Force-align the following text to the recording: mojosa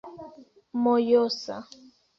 mojosa 0.81 1.57